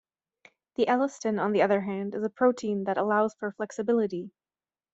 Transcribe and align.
The 0.77 0.87
elastin 0.87 1.39
on 1.39 1.51
the 1.51 1.61
other 1.61 1.81
hand 1.81 2.15
is 2.15 2.23
a 2.23 2.29
protein 2.31 2.85
that 2.85 2.97
allows 2.97 3.35
for 3.35 3.51
flexibility. 3.51 4.31